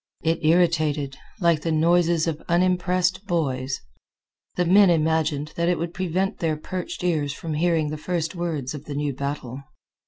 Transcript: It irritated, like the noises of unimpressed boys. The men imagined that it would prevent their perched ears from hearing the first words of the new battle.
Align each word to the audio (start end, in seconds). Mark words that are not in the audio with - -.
It 0.23 0.43
irritated, 0.43 1.17
like 1.39 1.61
the 1.61 1.71
noises 1.71 2.25
of 2.25 2.41
unimpressed 2.49 3.27
boys. 3.27 3.81
The 4.55 4.65
men 4.65 4.89
imagined 4.89 5.53
that 5.55 5.69
it 5.69 5.77
would 5.77 5.93
prevent 5.93 6.39
their 6.39 6.57
perched 6.57 7.03
ears 7.03 7.33
from 7.33 7.53
hearing 7.53 7.91
the 7.91 7.97
first 8.01 8.33
words 8.33 8.73
of 8.73 8.85
the 8.85 8.95
new 8.95 9.13
battle. 9.13 9.61